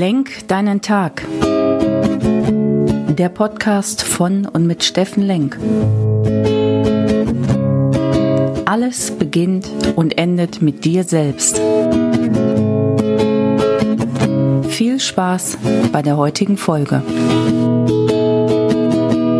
Lenk 0.00 0.48
deinen 0.48 0.80
Tag. 0.80 1.26
Der 3.18 3.28
Podcast 3.28 4.02
von 4.02 4.46
und 4.46 4.66
mit 4.66 4.82
Steffen 4.82 5.22
Lenk. 5.22 5.58
Alles 8.64 9.10
beginnt 9.10 9.68
und 9.96 10.16
endet 10.16 10.62
mit 10.62 10.86
dir 10.86 11.04
selbst. 11.04 11.60
Viel 14.70 14.98
Spaß 14.98 15.58
bei 15.92 16.00
der 16.00 16.16
heutigen 16.16 16.56
Folge. 16.56 17.02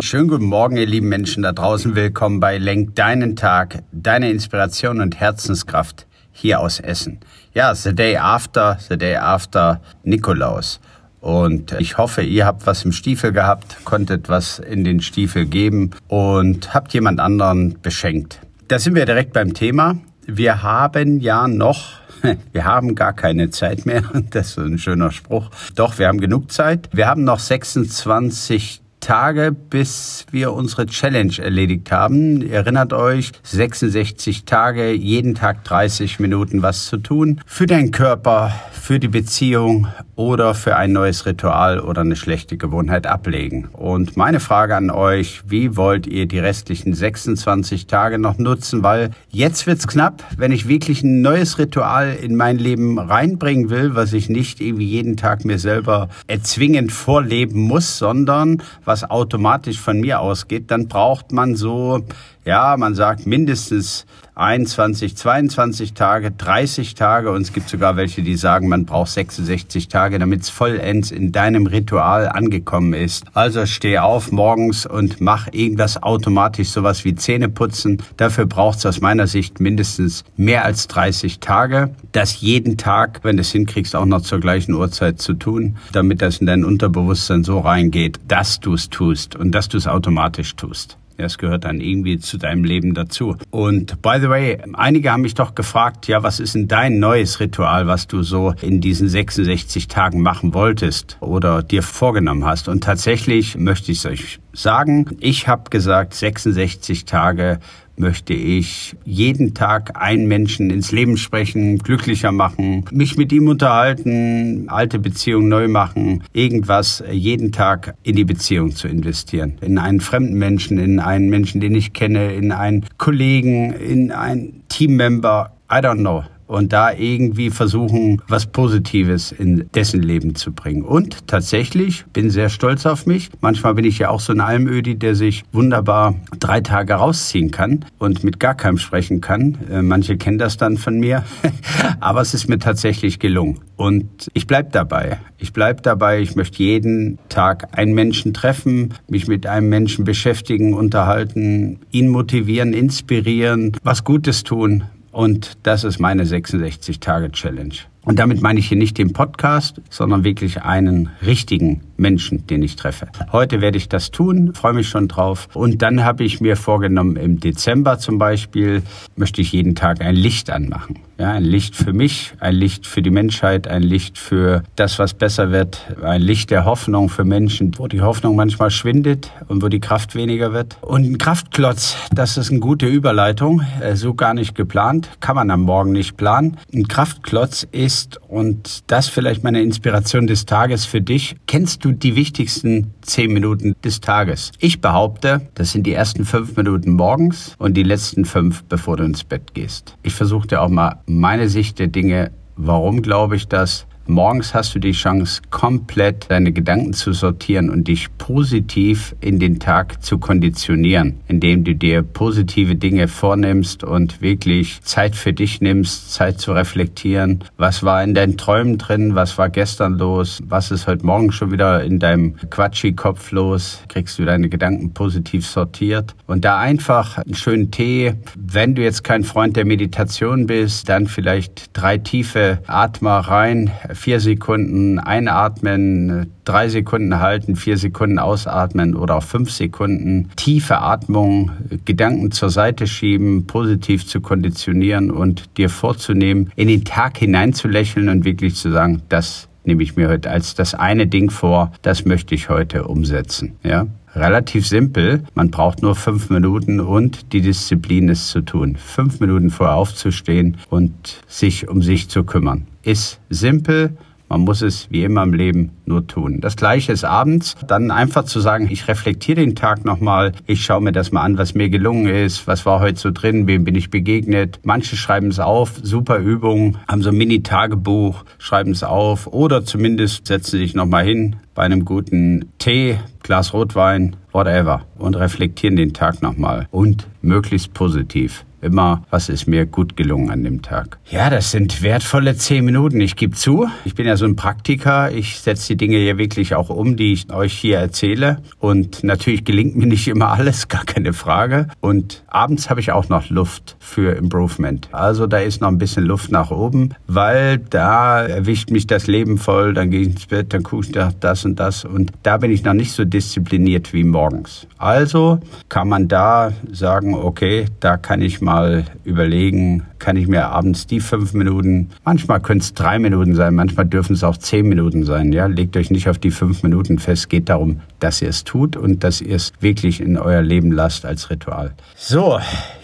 Schönen 0.01 0.27
guten 0.27 0.45
Morgen, 0.45 0.77
ihr 0.77 0.85
lieben 0.85 1.09
Menschen 1.09 1.41
da 1.41 1.53
draußen. 1.53 1.95
Willkommen 1.95 2.39
bei 2.39 2.59
Lenk 2.59 2.93
deinen 2.93 3.35
Tag, 3.35 3.81
deine 3.91 4.29
Inspiration 4.29 5.01
und 5.01 5.19
Herzenskraft 5.19 6.05
hier 6.31 6.59
aus 6.59 6.79
Essen. 6.79 7.19
Ja, 7.53 7.73
the 7.75 7.93
day 7.93 8.17
after, 8.17 8.77
the 8.87 8.97
day 8.97 9.15
after 9.15 9.81
Nikolaus. 10.03 10.79
Und 11.19 11.73
ich 11.73 11.97
hoffe, 11.97 12.23
ihr 12.23 12.45
habt 12.45 12.65
was 12.65 12.83
im 12.83 12.91
Stiefel 12.91 13.31
gehabt, 13.31 13.77
konntet 13.83 14.27
was 14.27 14.59
in 14.59 14.83
den 14.83 15.01
Stiefel 15.01 15.45
geben 15.45 15.91
und 16.07 16.73
habt 16.73 16.93
jemand 16.93 17.19
anderen 17.19 17.79
beschenkt. 17.81 18.39
Da 18.67 18.79
sind 18.79 18.95
wir 18.95 19.05
direkt 19.05 19.33
beim 19.33 19.53
Thema. 19.53 19.97
Wir 20.25 20.63
haben 20.63 21.19
ja 21.19 21.47
noch 21.47 22.01
wir 22.51 22.65
haben 22.65 22.95
gar 22.95 23.13
keine 23.13 23.49
Zeit 23.49 23.85
mehr. 23.85 24.03
Das 24.31 24.51
ist 24.51 24.57
ein 24.57 24.77
schöner 24.77 25.11
Spruch. 25.11 25.49
Doch, 25.75 25.99
wir 25.99 26.07
haben 26.07 26.19
genug 26.19 26.51
Zeit. 26.51 26.89
Wir 26.91 27.07
haben 27.07 27.23
noch 27.23 27.39
26 27.39 28.80
Tage, 29.01 29.51
bis 29.51 30.25
wir 30.31 30.53
unsere 30.53 30.85
Challenge 30.85 31.33
erledigt 31.37 31.91
haben. 31.91 32.49
Erinnert 32.49 32.93
euch, 32.93 33.31
66 33.43 34.45
Tage, 34.45 34.93
jeden 34.93 35.35
Tag 35.35 35.65
30 35.65 36.19
Minuten 36.21 36.61
was 36.61 36.85
zu 36.85 36.97
tun. 36.97 37.41
Für 37.45 37.65
deinen 37.65 37.91
Körper, 37.91 38.53
für 38.71 38.99
die 38.99 39.09
Beziehung 39.09 39.87
oder 40.15 40.53
für 40.53 40.75
ein 40.75 40.91
neues 40.93 41.25
Ritual 41.25 41.79
oder 41.79 42.01
eine 42.01 42.15
schlechte 42.15 42.55
Gewohnheit 42.57 43.07
ablegen. 43.07 43.69
Und 43.73 44.17
meine 44.17 44.39
Frage 44.39 44.75
an 44.75 44.91
euch, 44.91 45.41
wie 45.47 45.75
wollt 45.75 46.07
ihr 46.07 46.27
die 46.27 46.39
restlichen 46.39 46.93
26 46.93 47.87
Tage 47.87 48.19
noch 48.19 48.37
nutzen? 48.37 48.83
Weil 48.83 49.11
jetzt 49.29 49.65
wird's 49.65 49.87
knapp, 49.87 50.23
wenn 50.37 50.51
ich 50.51 50.67
wirklich 50.67 51.03
ein 51.03 51.21
neues 51.21 51.57
Ritual 51.57 52.13
in 52.13 52.35
mein 52.35 52.57
Leben 52.57 52.99
reinbringen 52.99 53.69
will, 53.69 53.95
was 53.95 54.13
ich 54.13 54.29
nicht 54.29 54.61
irgendwie 54.61 54.85
jeden 54.85 55.17
Tag 55.17 55.43
mir 55.43 55.57
selber 55.57 56.09
erzwingend 56.27 56.91
vorleben 56.91 57.61
muss, 57.61 57.97
sondern 57.97 58.61
was 58.91 59.09
automatisch 59.09 59.79
von 59.79 60.01
mir 60.01 60.19
ausgeht, 60.19 60.69
dann 60.69 60.87
braucht 60.89 61.31
man 61.31 61.55
so, 61.55 62.03
ja, 62.45 62.75
man 62.77 62.95
sagt 62.95 63.27
mindestens 63.27 64.05
21, 64.33 65.15
22 65.15 65.93
Tage, 65.93 66.31
30 66.31 66.95
Tage 66.95 67.31
und 67.31 67.41
es 67.41 67.53
gibt 67.53 67.69
sogar 67.69 67.97
welche, 67.97 68.23
die 68.23 68.35
sagen, 68.35 68.69
man 68.69 68.85
braucht 68.85 69.11
66 69.11 69.87
Tage, 69.87 70.17
damit 70.19 70.41
es 70.41 70.49
vollends 70.49 71.11
in 71.11 71.31
deinem 71.31 71.67
Ritual 71.67 72.29
angekommen 72.29 72.93
ist. 72.93 73.25
Also 73.33 73.65
steh 73.65 73.99
auf 73.99 74.31
morgens 74.31 74.85
und 74.85 75.21
mach 75.21 75.49
irgendwas 75.51 76.01
automatisch, 76.01 76.69
sowas 76.69 77.05
wie 77.05 77.13
Zähne 77.13 77.49
putzen. 77.49 78.01
Dafür 78.17 78.45
braucht 78.45 78.79
es 78.79 78.85
aus 78.85 79.01
meiner 79.01 79.27
Sicht 79.27 79.59
mindestens 79.59 80.23
mehr 80.37 80.65
als 80.65 80.87
30 80.87 81.39
Tage. 81.39 81.93
Das 82.11 82.41
jeden 82.41 82.77
Tag, 82.77 83.19
wenn 83.23 83.37
du 83.37 83.41
es 83.41 83.51
hinkriegst, 83.51 83.95
auch 83.95 84.05
noch 84.05 84.21
zur 84.21 84.39
gleichen 84.39 84.73
Uhrzeit 84.73 85.21
zu 85.21 85.33
tun, 85.33 85.77
damit 85.91 86.21
das 86.21 86.37
in 86.37 86.47
dein 86.47 86.63
Unterbewusstsein 86.65 87.43
so 87.43 87.59
reingeht, 87.59 88.19
dass 88.27 88.59
du 88.59 88.73
es 88.73 88.89
tust 88.89 89.35
und 89.35 89.51
dass 89.51 89.69
du 89.69 89.77
es 89.77 89.87
automatisch 89.87 90.55
tust. 90.55 90.97
Es 91.17 91.37
gehört 91.37 91.65
dann 91.65 91.81
irgendwie 91.81 92.19
zu 92.19 92.37
deinem 92.37 92.63
Leben 92.63 92.93
dazu. 92.93 93.35
Und 93.49 94.01
by 94.01 94.17
the 94.19 94.29
way, 94.29 94.57
einige 94.73 95.11
haben 95.11 95.21
mich 95.21 95.33
doch 95.33 95.55
gefragt, 95.55 96.07
ja, 96.07 96.23
was 96.23 96.39
ist 96.39 96.55
denn 96.55 96.67
dein 96.67 96.99
neues 96.99 97.39
Ritual, 97.39 97.87
was 97.87 98.07
du 98.07 98.23
so 98.23 98.53
in 98.61 98.81
diesen 98.81 99.07
66 99.07 99.87
Tagen 99.87 100.21
machen 100.21 100.53
wolltest 100.53 101.17
oder 101.19 101.63
dir 101.63 101.83
vorgenommen 101.83 102.45
hast? 102.45 102.67
Und 102.67 102.83
tatsächlich 102.83 103.57
möchte 103.57 103.91
ich 103.91 103.99
es 103.99 104.05
euch 104.05 104.39
sagen, 104.53 105.17
ich 105.19 105.47
habe 105.47 105.69
gesagt, 105.69 106.13
66 106.13 107.05
Tage 107.05 107.59
möchte 107.97 108.33
ich 108.33 108.95
jeden 109.05 109.53
Tag 109.53 110.01
einen 110.01 110.27
Menschen 110.27 110.69
ins 110.69 110.91
Leben 110.91 111.17
sprechen, 111.17 111.77
glücklicher 111.77 112.31
machen, 112.31 112.85
mich 112.91 113.17
mit 113.17 113.31
ihm 113.31 113.47
unterhalten, 113.47 114.65
alte 114.67 114.99
Beziehungen 114.99 115.49
neu 115.49 115.67
machen, 115.67 116.23
irgendwas 116.33 117.03
jeden 117.11 117.51
Tag 117.51 117.95
in 118.03 118.15
die 118.15 118.25
Beziehung 118.25 118.71
zu 118.71 118.87
investieren. 118.87 119.57
In 119.61 119.77
einen 119.77 120.01
fremden 120.01 120.37
Menschen, 120.37 120.79
in 120.79 120.99
einen 120.99 121.29
Menschen, 121.29 121.61
den 121.61 121.75
ich 121.75 121.93
kenne, 121.93 122.33
in 122.33 122.51
einen 122.51 122.85
Kollegen, 122.97 123.71
in 123.73 124.11
einen 124.11 124.63
Teammember. 124.67 125.53
I 125.71 125.75
don't 125.75 125.99
know 125.99 126.23
und 126.51 126.73
da 126.73 126.91
irgendwie 126.91 127.49
versuchen, 127.49 128.21
was 128.27 128.45
Positives 128.45 129.31
in 129.31 129.69
dessen 129.73 130.01
Leben 130.01 130.35
zu 130.35 130.51
bringen. 130.51 130.81
Und 130.81 131.25
tatsächlich 131.25 132.03
bin 132.07 132.29
sehr 132.29 132.49
stolz 132.49 132.85
auf 132.85 133.05
mich. 133.05 133.29
Manchmal 133.39 133.75
bin 133.75 133.85
ich 133.85 133.99
ja 133.99 134.09
auch 134.09 134.19
so 134.19 134.33
ein 134.33 134.41
Almödi, 134.41 134.95
der 134.95 135.15
sich 135.15 135.45
wunderbar 135.53 136.15
drei 136.39 136.59
Tage 136.59 136.95
rausziehen 136.95 137.51
kann 137.51 137.85
und 137.99 138.25
mit 138.25 138.41
gar 138.41 138.53
keinem 138.53 138.77
sprechen 138.77 139.21
kann. 139.21 139.59
Äh, 139.71 139.81
manche 139.81 140.17
kennen 140.17 140.39
das 140.39 140.57
dann 140.57 140.75
von 140.75 140.99
mir, 140.99 141.23
aber 142.01 142.19
es 142.19 142.33
ist 142.33 142.49
mir 142.49 142.59
tatsächlich 142.59 143.19
gelungen. 143.19 143.61
Und 143.77 144.29
ich 144.33 144.45
bleib 144.45 144.73
dabei. 144.73 145.19
Ich 145.37 145.53
bleib 145.53 145.83
dabei. 145.83 146.19
Ich 146.19 146.35
möchte 146.35 146.61
jeden 146.61 147.17
Tag 147.29 147.77
einen 147.77 147.93
Menschen 147.93 148.33
treffen, 148.33 148.93
mich 149.07 149.29
mit 149.29 149.47
einem 149.47 149.69
Menschen 149.69 150.03
beschäftigen, 150.03 150.73
unterhalten, 150.73 151.79
ihn 151.91 152.09
motivieren, 152.09 152.73
inspirieren, 152.73 153.71
was 153.83 154.03
Gutes 154.03 154.43
tun, 154.43 154.83
und 155.11 155.57
das 155.63 155.83
ist 155.83 155.99
meine 155.99 156.23
66-Tage-Challenge. 156.23 157.75
Und 158.03 158.17
damit 158.17 158.41
meine 158.41 158.59
ich 158.59 158.67
hier 158.67 158.77
nicht 158.77 158.97
den 158.97 159.13
Podcast, 159.13 159.81
sondern 159.89 160.23
wirklich 160.23 160.63
einen 160.63 161.09
richtigen 161.25 161.81
Menschen, 162.01 162.45
den 162.47 162.61
ich 162.63 162.75
treffe. 162.75 163.07
Heute 163.31 163.61
werde 163.61 163.77
ich 163.77 163.87
das 163.87 164.11
tun, 164.11 164.53
freue 164.53 164.73
mich 164.73 164.89
schon 164.89 165.07
drauf. 165.07 165.47
Und 165.53 165.81
dann 165.81 166.03
habe 166.03 166.23
ich 166.23 166.41
mir 166.41 166.57
vorgenommen, 166.57 167.15
im 167.15 167.39
Dezember 167.39 167.99
zum 167.99 168.17
Beispiel 168.17 168.81
möchte 169.15 169.41
ich 169.41 169.53
jeden 169.53 169.75
Tag 169.75 170.01
ein 170.01 170.15
Licht 170.15 170.49
anmachen. 170.49 170.99
Ja, 171.17 171.33
ein 171.33 171.43
Licht 171.43 171.75
für 171.75 171.93
mich, 171.93 172.33
ein 172.39 172.55
Licht 172.55 172.87
für 172.87 173.03
die 173.03 173.11
Menschheit, 173.11 173.67
ein 173.67 173.83
Licht 173.83 174.17
für 174.17 174.63
das, 174.75 174.97
was 174.97 175.13
besser 175.13 175.51
wird, 175.51 175.85
ein 176.01 176.19
Licht 176.19 176.49
der 176.49 176.65
Hoffnung 176.65 177.09
für 177.09 177.23
Menschen, 177.23 177.77
wo 177.77 177.87
die 177.87 178.01
Hoffnung 178.01 178.35
manchmal 178.35 178.71
schwindet 178.71 179.29
und 179.47 179.61
wo 179.61 179.67
die 179.67 179.79
Kraft 179.79 180.15
weniger 180.15 180.51
wird. 180.51 180.77
Und 180.81 181.03
ein 181.03 181.19
Kraftklotz, 181.19 181.95
das 182.11 182.37
ist 182.37 182.49
eine 182.49 182.59
gute 182.59 182.87
Überleitung, 182.87 183.61
äh, 183.81 183.95
so 183.95 184.15
gar 184.15 184.33
nicht 184.33 184.55
geplant, 184.55 185.09
kann 185.19 185.35
man 185.35 185.51
am 185.51 185.61
Morgen 185.61 185.91
nicht 185.91 186.17
planen. 186.17 186.57
Ein 186.73 186.87
Kraftklotz 186.87 187.67
ist, 187.71 188.19
und 188.27 188.89
das 188.89 189.07
vielleicht 189.07 189.43
meine 189.43 189.61
Inspiration 189.61 190.25
des 190.25 190.47
Tages 190.47 190.85
für 190.85 191.01
dich, 191.01 191.35
kennst 191.45 191.85
du 191.85 191.90
die 191.91 192.15
wichtigsten 192.15 192.93
zehn 193.01 193.31
Minuten 193.31 193.75
des 193.83 194.01
Tages? 194.01 194.51
Ich 194.59 194.81
behaupte, 194.81 195.41
das 195.55 195.71
sind 195.71 195.85
die 195.85 195.93
ersten 195.93 196.25
fünf 196.25 196.55
Minuten 196.55 196.91
morgens 196.93 197.55
und 197.57 197.75
die 197.75 197.83
letzten 197.83 198.25
fünf, 198.25 198.63
bevor 198.63 198.97
du 198.97 199.03
ins 199.03 199.23
Bett 199.23 199.53
gehst. 199.53 199.95
Ich 200.03 200.13
versuche 200.13 200.47
dir 200.47 200.61
auch 200.61 200.69
mal 200.69 201.01
meine 201.05 201.49
Sicht 201.49 201.79
der 201.79 201.87
Dinge, 201.87 202.31
warum 202.55 203.01
glaube 203.01 203.35
ich 203.35 203.47
das, 203.47 203.85
Morgens 204.07 204.55
hast 204.55 204.73
du 204.73 204.79
die 204.79 204.93
Chance, 204.93 205.41
komplett 205.51 206.25
deine 206.29 206.51
Gedanken 206.51 206.93
zu 206.93 207.13
sortieren 207.13 207.69
und 207.69 207.87
dich 207.87 208.07
positiv 208.17 209.15
in 209.21 209.39
den 209.39 209.59
Tag 209.59 210.03
zu 210.03 210.17
konditionieren, 210.17 211.19
indem 211.27 211.63
du 211.63 211.75
dir 211.75 212.01
positive 212.01 212.75
Dinge 212.75 213.07
vornimmst 213.07 213.83
und 213.83 214.21
wirklich 214.21 214.81
Zeit 214.81 215.15
für 215.15 215.33
dich 215.33 215.61
nimmst, 215.61 216.13
Zeit 216.13 216.41
zu 216.41 216.51
reflektieren. 216.51 217.43
Was 217.57 217.83
war 217.83 218.03
in 218.03 218.15
deinen 218.15 218.37
Träumen 218.37 218.79
drin? 218.79 219.13
Was 219.13 219.37
war 219.37 219.49
gestern 219.49 219.99
los? 219.99 220.41
Was 220.45 220.71
ist 220.71 220.87
heute 220.87 221.05
Morgen 221.05 221.31
schon 221.31 221.51
wieder 221.51 221.83
in 221.83 221.99
deinem 221.99 222.35
Quatschi-Kopf 222.49 223.31
los? 223.31 223.83
Kriegst 223.87 224.17
du 224.17 224.25
deine 224.25 224.49
Gedanken 224.49 224.93
positiv 224.93 225.45
sortiert? 225.45 226.15
Und 226.25 226.43
da 226.43 226.57
einfach 226.57 227.19
einen 227.19 227.35
schönen 227.35 227.69
Tee. 227.69 228.15
Wenn 228.35 228.73
du 228.73 228.81
jetzt 228.81 229.03
kein 229.03 229.23
Freund 229.23 229.55
der 229.55 229.65
Meditation 229.65 230.47
bist, 230.47 230.89
dann 230.89 231.05
vielleicht 231.05 231.69
drei 231.73 231.99
tiefe 231.99 232.59
Atmer 232.65 233.19
rein 233.19 233.69
vier 233.93 234.19
Sekunden 234.19 234.99
einatmen, 234.99 236.31
drei 236.45 236.69
Sekunden 236.69 237.19
halten, 237.19 237.55
vier 237.55 237.77
Sekunden 237.77 238.19
ausatmen 238.19 238.95
oder 238.95 239.17
auch 239.17 239.23
fünf 239.23 239.51
Sekunden. 239.51 240.29
Tiefe 240.35 240.79
Atmung, 240.79 241.51
Gedanken 241.85 242.31
zur 242.31 242.49
Seite 242.49 242.87
schieben, 242.87 243.47
positiv 243.47 244.07
zu 244.07 244.21
konditionieren 244.21 245.11
und 245.11 245.57
dir 245.57 245.69
vorzunehmen, 245.69 246.51
in 246.55 246.67
den 246.67 246.83
Tag 246.83 247.17
hineinzulächeln 247.17 248.09
und 248.09 248.25
wirklich 248.25 248.55
zu 248.55 248.71
sagen, 248.71 249.01
das 249.09 249.47
nehme 249.63 249.83
ich 249.83 249.95
mir 249.95 250.09
heute 250.09 250.29
als 250.29 250.55
das 250.55 250.73
eine 250.73 251.07
Ding 251.07 251.29
vor, 251.29 251.71
das 251.81 252.05
möchte 252.05 252.35
ich 252.35 252.49
heute 252.49 252.85
umsetzen. 252.85 253.57
Ja? 253.63 253.87
Relativ 254.15 254.67
simpel. 254.67 255.23
Man 255.35 255.51
braucht 255.51 255.81
nur 255.81 255.95
fünf 255.95 256.29
Minuten 256.29 256.79
und 256.79 257.31
die 257.31 257.41
Disziplin, 257.41 258.09
es 258.09 258.27
zu 258.27 258.41
tun. 258.41 258.75
Fünf 258.75 259.19
Minuten 259.21 259.49
vorher 259.49 259.75
aufzustehen 259.75 260.57
und 260.69 261.21
sich 261.27 261.69
um 261.69 261.81
sich 261.81 262.09
zu 262.09 262.23
kümmern. 262.23 262.67
Ist 262.83 263.19
simpel, 263.29 263.97
Man 264.31 264.45
muss 264.45 264.61
es 264.61 264.87
wie 264.89 265.03
immer 265.03 265.23
im 265.23 265.33
Leben 265.33 265.71
nur 265.85 266.07
tun. 266.07 266.39
Das 266.39 266.55
gleiche 266.55 266.93
ist 266.93 267.03
abends, 267.03 267.57
dann 267.67 267.91
einfach 267.91 268.23
zu 268.23 268.39
sagen, 268.39 268.69
ich 268.71 268.87
reflektiere 268.87 269.41
den 269.41 269.55
Tag 269.55 269.83
nochmal, 269.83 270.31
ich 270.47 270.63
schaue 270.63 270.79
mir 270.79 270.93
das 270.93 271.11
mal 271.11 271.23
an, 271.23 271.37
was 271.37 271.53
mir 271.53 271.67
gelungen 271.67 272.07
ist, 272.07 272.47
was 272.47 272.65
war 272.65 272.79
heute 272.79 272.97
so 272.97 273.11
drin, 273.11 273.45
wem 273.45 273.65
bin 273.65 273.75
ich 273.75 273.89
begegnet. 273.89 274.61
Manche 274.63 274.95
schreiben 274.95 275.27
es 275.27 275.41
auf, 275.41 275.81
super 275.83 276.19
Übung, 276.19 276.77
haben 276.87 277.01
so 277.01 277.09
ein 277.09 277.17
Mini-Tagebuch, 277.17 278.23
schreiben 278.37 278.71
es 278.71 278.83
auf. 278.83 279.27
Oder 279.27 279.65
zumindest 279.65 280.27
setzen 280.27 280.59
sich 280.59 280.75
nochmal 280.75 281.03
hin 281.03 281.35
bei 281.53 281.63
einem 281.63 281.83
guten 281.83 282.53
Tee, 282.57 282.99
Glas 283.23 283.53
Rotwein, 283.53 284.15
whatever. 284.31 284.83
Und 284.97 285.17
reflektieren 285.17 285.75
den 285.75 285.91
Tag 285.91 286.21
nochmal. 286.21 286.69
Und 286.71 287.05
möglichst 287.21 287.73
positiv 287.73 288.45
immer, 288.61 289.03
was 289.09 289.29
ist 289.29 289.47
mir 289.47 289.65
gut 289.65 289.97
gelungen 289.97 290.29
an 290.29 290.43
dem 290.43 290.61
Tag. 290.61 290.99
Ja, 291.09 291.29
das 291.29 291.51
sind 291.51 291.81
wertvolle 291.81 292.35
zehn 292.35 292.63
Minuten. 292.63 293.01
Ich 293.01 293.15
gebe 293.15 293.35
zu, 293.35 293.67
ich 293.85 293.95
bin 293.95 294.05
ja 294.05 294.17
so 294.17 294.25
ein 294.25 294.35
Praktiker. 294.35 295.11
Ich 295.11 295.39
setze 295.39 295.69
die 295.69 295.77
Dinge 295.77 295.97
hier 295.97 296.17
wirklich 296.17 296.55
auch 296.55 296.69
um, 296.69 296.95
die 296.95 297.13
ich 297.13 297.33
euch 297.33 297.53
hier 297.53 297.79
erzähle. 297.79 298.41
Und 298.59 299.03
natürlich 299.03 299.43
gelingt 299.43 299.75
mir 299.75 299.87
nicht 299.87 300.07
immer 300.07 300.31
alles, 300.31 300.67
gar 300.67 300.85
keine 300.85 301.13
Frage. 301.13 301.67
Und 301.79 302.23
abends 302.27 302.69
habe 302.69 302.79
ich 302.79 302.91
auch 302.91 303.09
noch 303.09 303.29
Luft 303.29 303.75
für 303.79 304.15
Improvement. 304.15 304.89
Also 304.91 305.27
da 305.27 305.39
ist 305.39 305.61
noch 305.61 305.69
ein 305.69 305.77
bisschen 305.77 306.05
Luft 306.05 306.31
nach 306.31 306.51
oben, 306.51 306.93
weil 307.07 307.57
da 307.57 308.21
erwischt 308.21 308.69
mich 308.69 308.87
das 308.87 309.07
Leben 309.07 309.37
voll. 309.37 309.73
Dann 309.73 309.89
gehe 309.89 310.01
ich 310.01 310.07
ins 310.07 310.25
Bett, 310.27 310.53
dann 310.53 310.63
gucke 310.63 310.87
ich 310.87 310.95
nach 310.95 311.13
das 311.19 311.45
und 311.45 311.59
das. 311.59 311.85
Und 311.85 312.11
da 312.23 312.37
bin 312.37 312.51
ich 312.51 312.63
noch 312.63 312.73
nicht 312.73 312.91
so 312.91 313.05
diszipliniert 313.05 313.93
wie 313.93 314.03
morgens. 314.03 314.67
Also 314.77 315.39
kann 315.69 315.89
man 315.89 316.07
da 316.07 316.51
sagen, 316.71 317.15
okay, 317.15 317.65
da 317.79 317.97
kann 317.97 318.21
ich 318.21 318.41
mal 318.41 318.50
mal 318.51 318.83
überlegen, 319.05 319.83
kann 319.97 320.17
ich 320.17 320.27
mir 320.27 320.47
abends 320.47 320.85
die 320.85 320.99
fünf 320.99 321.33
Minuten, 321.33 321.89
manchmal 322.03 322.41
können 322.41 322.59
es 322.59 322.73
drei 322.73 322.99
Minuten 322.99 323.33
sein, 323.33 323.55
manchmal 323.55 323.85
dürfen 323.85 324.13
es 324.13 324.25
auch 324.25 324.35
zehn 324.35 324.67
Minuten 324.67 325.05
sein. 325.05 325.31
Ja, 325.31 325.45
legt 325.45 325.77
euch 325.77 325.89
nicht 325.89 326.09
auf 326.09 326.17
die 326.17 326.31
fünf 326.31 326.61
Minuten 326.61 326.99
fest. 326.99 327.29
Geht 327.29 327.47
darum, 327.47 327.79
dass 327.99 328.21
ihr 328.21 328.27
es 328.27 328.43
tut 328.43 328.75
und 328.75 329.05
dass 329.05 329.21
ihr 329.21 329.37
es 329.37 329.53
wirklich 329.61 330.01
in 330.01 330.17
euer 330.17 330.41
Leben 330.41 330.71
lasst 330.73 331.05
als 331.05 331.29
Ritual. 331.29 331.71
So, 331.95 332.39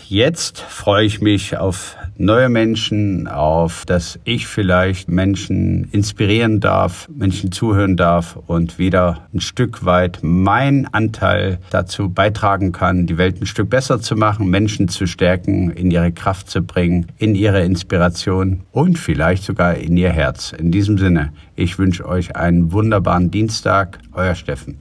jetzt 0.09 0.59
freue 0.59 1.05
ich 1.05 1.21
mich 1.21 1.57
auf 1.57 1.95
neue 2.17 2.49
Menschen, 2.49 3.27
auf 3.27 3.85
dass 3.85 4.19
ich 4.23 4.47
vielleicht 4.47 5.09
Menschen 5.09 5.87
inspirieren 5.91 6.59
darf, 6.59 7.07
Menschen 7.13 7.51
zuhören 7.51 7.95
darf 7.95 8.37
und 8.47 8.79
wieder 8.79 9.27
ein 9.33 9.41
Stück 9.41 9.85
weit 9.85 10.19
mein 10.21 10.87
Anteil 10.91 11.59
dazu 11.69 12.09
beitragen 12.09 12.71
kann, 12.71 13.05
die 13.05 13.17
Welt 13.17 13.41
ein 13.41 13.45
Stück 13.45 13.69
besser 13.69 13.99
zu 13.99 14.15
machen, 14.15 14.49
Menschen 14.49 14.87
zu 14.87 15.07
stärken, 15.07 15.71
in 15.71 15.91
ihre 15.91 16.11
Kraft 16.11 16.49
zu 16.49 16.61
bringen, 16.61 17.07
in 17.17 17.35
ihre 17.35 17.63
Inspiration 17.63 18.61
und 18.71 18.97
vielleicht 18.97 19.43
sogar 19.43 19.75
in 19.75 19.97
ihr 19.97 20.11
Herz. 20.11 20.53
In 20.57 20.71
diesem 20.71 20.97
Sinne, 20.97 21.33
ich 21.55 21.77
wünsche 21.77 22.07
euch 22.07 22.35
einen 22.35 22.71
wunderbaren 22.71 23.31
Dienstag, 23.31 23.99
euer 24.13 24.35
Steffen. 24.35 24.77